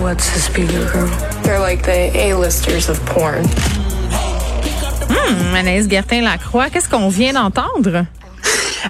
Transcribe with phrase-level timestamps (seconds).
[0.00, 1.08] What's the speaker girl?
[1.42, 3.44] They're like the A-listers of porn.
[5.10, 8.06] Hum, Anaïs Gertin-Lacroix, qu'est-ce qu'on vient d'entendre?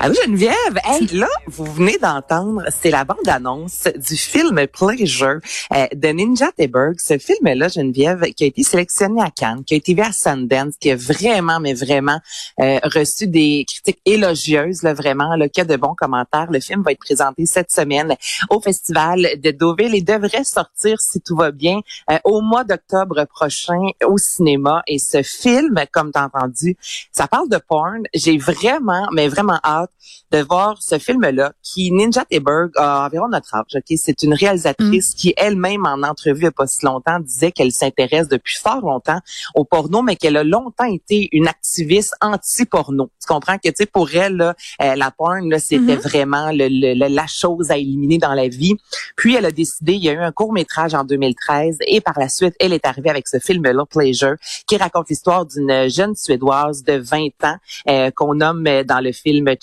[0.00, 5.40] Allô Geneviève, hey, là, vous venez d'entendre, c'est la bande-annonce du film Pleasure
[5.74, 6.94] euh, de Ninja Teberg.
[7.00, 10.74] Ce film-là, Geneviève, qui a été sélectionné à Cannes, qui a été vu à Sundance,
[10.78, 12.20] qui a vraiment, mais vraiment
[12.60, 16.46] euh, reçu des critiques élogieuses, là, vraiment, le cas de bons commentaires.
[16.52, 18.14] Le film va être présenté cette semaine
[18.50, 21.80] au Festival de Deauville et devrait sortir, si tout va bien,
[22.12, 24.80] euh, au mois d'octobre prochain au cinéma.
[24.86, 26.76] Et ce film, comme tu as entendu,
[27.10, 28.04] ça parle de porn.
[28.14, 29.87] J'ai vraiment, mais vraiment hâte
[30.30, 33.64] de voir ce film-là qui, Ninja Teberg, a environ notre âge.
[33.74, 33.84] ok?
[33.96, 37.72] C'est une réalisatrice qui elle-même, en entrevue il n'y a pas si longtemps, disait qu'elle
[37.72, 39.18] s'intéresse depuis fort longtemps
[39.54, 43.10] au porno, mais qu'elle a longtemps été une activiste anti-porno.
[43.20, 46.68] Tu comprends que, tu sais, pour elle, là, euh, la porn, là, c'était vraiment le,
[46.68, 48.76] le- la chose à éliminer dans la vie.
[49.16, 52.28] Puis, elle a décidé, il y a eu un court-métrage en 2013 et par la
[52.28, 54.34] suite, elle est arrivée avec ce film-là, Pleasure,
[54.66, 57.56] qui raconte l'histoire d'une jeune Suédoise de 20 ans
[57.88, 59.56] euh, qu'on nomme euh, dans le film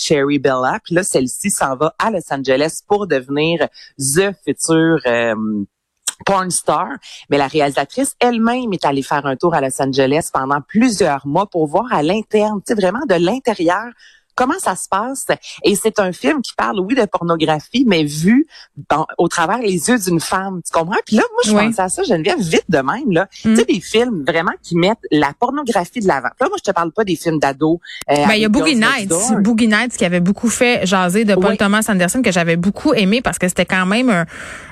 [0.84, 3.68] Puis là, celle-ci s'en va à Los Angeles pour devenir
[3.98, 5.36] the future euh,
[6.26, 6.88] porn star.
[7.30, 11.48] Mais la réalisatrice elle-même est allée faire un tour à Los Angeles pendant plusieurs mois
[11.48, 13.86] pour voir à l'interne, vraiment de l'intérieur
[14.36, 15.26] comment ça se passe?
[15.64, 18.48] Et c'est un film qui parle, oui, de pornographie, mais vu
[18.90, 20.62] dans- au travers les yeux d'une femme.
[20.66, 20.98] Tu comprends?
[21.06, 21.68] Puis là, moi, je Oui.
[21.68, 23.12] pensais à ça, Geneviève, vite de même.
[23.12, 23.28] Là.
[23.42, 26.30] Tu sais, des films vraiment qui mettent la pornographie de l'avant.
[26.40, 27.80] Là, moi, je te parle pas des films d'ados.
[28.12, 29.14] euh, Ben, il y a Boogie Nights.
[29.42, 31.58] Boogie Nights qui avait beaucoup fait jaser de Paul Oui.
[31.58, 34.26] Thomas Anderson que j'avais beaucoup aimé parce que c'était quand même un-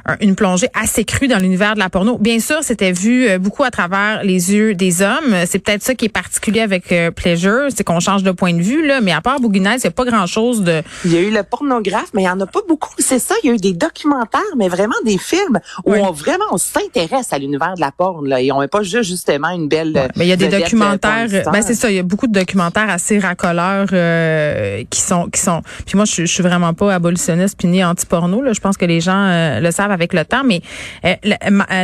[0.06, 2.18] un- une plongée assez crue dans l'univers de la porno.
[2.18, 5.36] Bien sûr, c'était vu euh, beaucoup à travers les yeux des hommes.
[5.48, 8.62] C'est peut-être ça qui est particulier avec euh, Pleasure, c'est qu'on change de point de
[8.62, 11.22] vue là, mais à part Boogie Il n'y a pas grand-chose de Il y a
[11.22, 12.94] eu le pornographe, mais il y en a pas beaucoup.
[13.00, 16.00] C'est ça, il y a eu des documentaires, mais vraiment des films où Oui.
[16.02, 18.28] on vraiment on s'intéresse à l'univers de la porn.
[18.28, 19.94] Là, et on n'est pas juste justement une belle.
[19.94, 21.28] Ouais, mais il y a des euh, documentaires.
[21.52, 25.40] Ben c'est ça, il y a beaucoup de documentaires assez racoleurs euh, qui sont qui
[25.42, 25.62] sont.
[25.86, 28.42] Puis moi, je, je suis vraiment pas abolitionniste puis ni anti-porno.
[28.42, 30.44] Là, je pense que les gens euh, le savent avec le temps.
[30.44, 30.62] Mais
[31.06, 31.16] euh,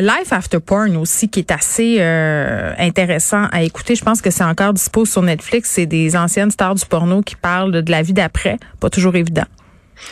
[0.02, 3.96] Life After Porn aussi, qui est assez euh, intéressant à écouter.
[3.96, 5.72] Je pense que c'est encore dispo sur Netflix.
[5.74, 8.58] C'est des anciennes stars du porno qui parlent de, la vie d'après.
[8.80, 9.46] Pas toujours évident.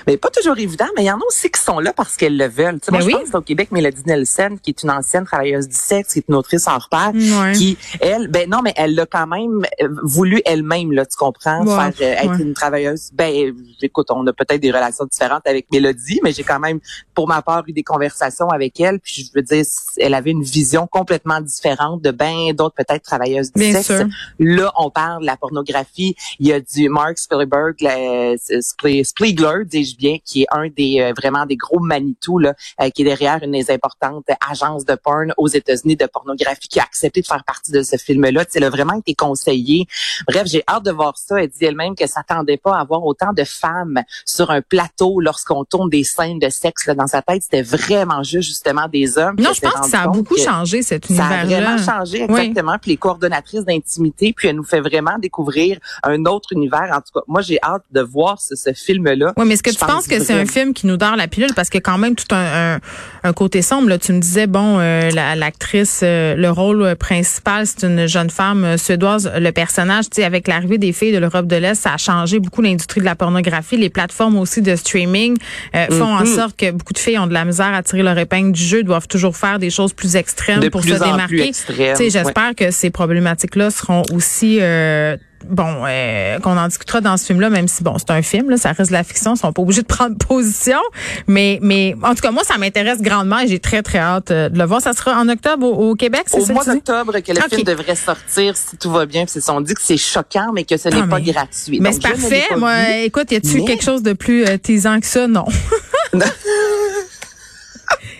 [0.08, 2.38] Mais pas toujours évident, mais il y en a aussi qui sont là parce qu'elles
[2.38, 2.80] le veulent.
[2.80, 5.68] Tu sais, moi, Ben je pense au Québec, Mélodie Nelson, qui est une ancienne travailleuse
[5.68, 7.12] du sexe, qui est une autrice en repère,
[7.54, 11.66] qui, elle, ben non, mais elle l'a quand même euh, voulu elle-même, là, tu comprends,
[11.66, 12.44] Ouais, faire euh, être ouais.
[12.44, 13.10] une travailleuse.
[13.14, 16.80] Ben, euh, écoute, on a peut-être des relations différentes avec Mélodie, mais j'ai quand même,
[17.14, 19.64] pour ma part, eu des conversations avec elle, puis je veux dire,
[19.98, 23.88] elle avait une vision complètement différente de ben d'autres peut-être travailleuses du Bien sexe.
[24.00, 24.08] sûr.
[24.40, 26.16] Là, on parle de la pornographie.
[26.40, 31.14] Il y a du Mark Spielberg, Splie- Spiegler, dis-je bien, qui est un des euh,
[31.16, 35.34] vraiment des gros Manitou là, euh, qui est derrière une des importantes agences de porn
[35.38, 38.46] aux États-Unis de pornographie, qui a accepté de faire partie de ce film-là.
[38.46, 39.86] Tu sais, Elle a vraiment été conseillée.
[40.28, 41.42] Bref, j'ai hâte de voir ça.
[41.42, 45.64] Elle dit elle-même que s'attendait pas à avoir autant de femmes sur un plateau lorsqu'on
[45.66, 46.86] tourne des scènes de sexe.
[46.88, 49.36] Là, dans sa tête, c'était vraiment juste justement des hommes.
[49.40, 51.76] Non, je pense que ça a beaucoup changé cet ça a univers-là.
[51.76, 52.40] vraiment changé, Oui.
[52.42, 52.78] exactement.
[52.82, 56.90] Puis les coordonnatrices d'intimité, puis elle nous fait vraiment découvrir un autre univers.
[56.94, 59.34] En tout cas, moi, j'ai hâte de voir ce, ce film-là.
[59.38, 61.54] Oui, mais que tu penses que c'est un film qui nous dort la pilule?
[61.56, 62.80] Parce a quand même tout un, un,
[63.24, 63.90] un côté sombre.
[63.90, 63.98] Là.
[63.98, 68.30] Tu me disais, bon, euh, la- l'actrice, euh, le rôle euh, principal, c'est une jeune
[68.30, 69.32] femme euh, suédoise.
[69.38, 72.40] Le personnage, tu sais, avec l'arrivée des filles de l'Europe de l'Est, ça a changé
[72.40, 73.78] beaucoup l'industrie de la pornographie.
[73.78, 75.38] Les plateformes aussi de streaming
[75.76, 78.18] euh, font en sorte que beaucoup de filles ont de la misère à tirer leur
[78.18, 81.52] épingle du jeu, doivent toujours faire des choses plus extrêmes De pour plus se démarquer.
[81.52, 87.18] Tu sais, J'espère que ces problématiques-là seront aussi euh, bon, euh, qu'on en discutera dans
[87.18, 89.38] ce film-là, même si bon, c'est un film, là, ça reste de la fiction, ils
[89.38, 90.80] sont pas obligés de prendre position.
[91.28, 94.50] Mais, mais en tout cas, moi, ça m'intéresse grandement et j'ai très très hâte euh,
[94.50, 94.82] de le voir.
[94.82, 96.54] Ça sera en octobre au, au Québec, c'est Au ça?
[96.54, 96.76] mois tu dis?
[96.78, 97.50] d'octobre que le Ok.
[97.50, 99.26] film devrait sortir si tout va bien.
[99.26, 101.80] Puis on dit que c'est choquant, mais que ce n'est Ah, pas mais- gratuit.
[101.80, 102.44] Mais c'est parfait.
[102.58, 103.04] Moi, vu.
[103.06, 105.28] écoute, y a-tu mais- quelque chose de plus euh, teasant que ça?
[105.28, 105.46] Non.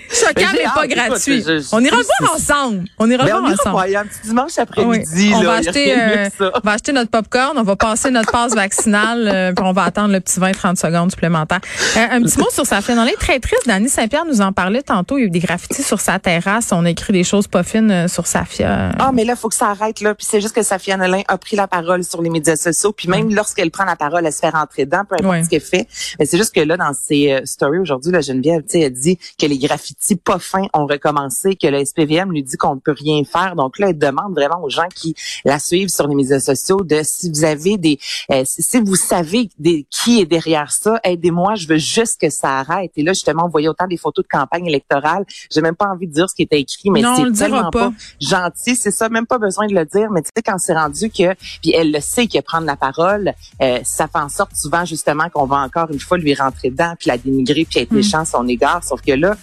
[0.10, 1.42] Mais j'ai mais pas écoute, gratuit.
[1.46, 2.86] je- On ira voir ensemble.
[3.00, 3.84] On ira Ben, voir on ensemble.
[3.88, 4.64] il y a un petit dimanche Oui.
[4.64, 5.32] après-midi.
[5.36, 9.28] On, va acheter, euh, on va acheter notre popcorn, on va passer notre passe vaccinale,
[9.28, 11.62] euh, puis on va attendre le petit 20-30 secondes supplémentaires.
[11.98, 13.68] Euh, un petit mot sur Safia Nolin, très triste.
[13.68, 15.18] Dany Saint-Pierre nous en parlait tantôt.
[15.18, 16.70] Il y a eu des graffitis sur sa terrasse.
[16.72, 18.92] On a écrit des choses pas fines euh, sur Safia.
[19.00, 20.16] Ah, mais là, il faut que ça arrête, là.
[20.16, 22.92] Puis c'est juste que Safia Nolin a pris la parole sur les médias sociaux.
[22.94, 25.44] Puis même lorsqu'elle prend la parole, elle se fait rentrer dedans, peu importe Ouais.
[25.44, 25.88] ce qu'elle fait.
[26.20, 28.94] Mais c'est juste que là, dans ses euh, stories aujourd'hui, la Geneviève, tu sais, elle
[28.94, 32.80] dit que les graffitis pas fins ont recommencé, que le SPVM lui dit qu'on ne
[32.80, 33.56] peut rien faire.
[33.56, 35.16] Donc là, elle demande vraiment aux gens qui
[35.46, 38.00] la suivent sur les médias sociaux de si vous avez des,
[38.32, 41.56] euh, si si vous savez des, qui est derrière ça, aidez-moi.
[41.56, 42.92] Je veux juste que ça arrête.
[42.96, 45.26] Et là, justement, on voyait autant des photos de campagne électorale.
[45.52, 47.90] J'ai même pas envie de dire ce qui était écrit, mais c'est tellement pas.
[47.90, 50.74] pas gentil, c'est ça, même pas besoin de le dire, mais tu sais, quand c'est
[50.74, 54.56] rendu que, puis elle le sait que prendre la parole, euh, ça fait en sorte
[54.56, 57.84] souvent justement qu'on va encore une fois lui rentrer dedans, puis la dénigrer, puis Hmm.
[57.84, 59.36] être méchant à son égard, sauf que là,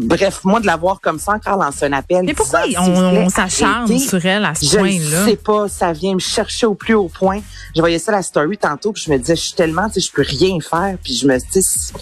[0.00, 2.24] bref, moi de la voir comme ça, encore lancer un appel.
[2.24, 5.24] Mais pourquoi disant, on, s'acharne sur elle à ce Je point-là?
[5.24, 7.40] sais pas, ça vient me chercher au plus haut point.
[7.74, 10.08] Je voyais ça la story tantôt, puis je me disais, je suis tellement, tu sais,
[10.08, 11.92] je peux rien faire, puis je me dis,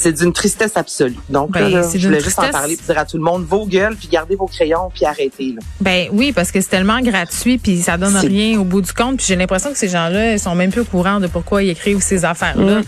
[0.00, 1.16] c'est- d'une tristesse absolue.
[1.28, 3.44] Donc Ben, là, là, je voulais juste en parler, puis dire à tout le monde,
[3.44, 5.52] vos gueules, puis gardez vos crayons, puis arrêtez.
[5.54, 5.60] Là.
[5.80, 9.18] Ben oui, parce que c'est tellement gratuit puis ça donne rien au bout du compte.
[9.18, 11.70] Puis j'ai l'impression que ces gens-là, ils sont même plus au courant de pourquoi ils
[11.70, 12.80] écrivent ces affaires-là.
[12.80, 12.84] Mm.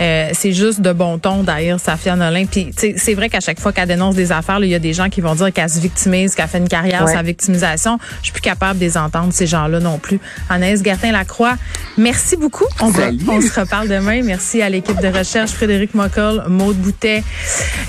[0.00, 2.44] Euh, c'est juste de bon ton d'ailleurs, Safia Nolin.
[2.46, 5.08] Puis c'est vrai qu'à chaque fois qu'elle dénonce des affaires, il y a des gens
[5.08, 7.12] qui vont dire qu'elle se victimise, qu'elle fait une carrière Ouais.
[7.12, 7.98] sa victimisation.
[8.20, 10.18] Je suis plus capable de les entendre ces gens-là non plus.
[10.50, 11.56] Anaïs Gertin-Lacroix,
[11.96, 12.64] merci beaucoup.
[12.80, 14.22] On, se reparle demain.
[14.22, 17.22] Merci à l'équipe de recherche, Frédéric Mockel, Maude Boutet,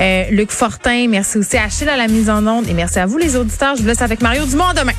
[0.01, 1.07] euh, Luc Fortin.
[1.09, 3.75] Merci aussi à Achille à la mise en onde et merci à vous les auditeurs.
[3.75, 4.93] Je vous laisse avec Mario Dumont demain.